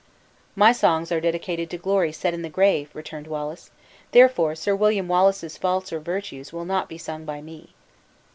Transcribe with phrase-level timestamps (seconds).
[0.55, 3.69] "My songs are dedicated to glory set in the grave," returned Wallace,
[4.13, 7.75] "therefore Sir William Wallace's faults or virtues will not be sung by me."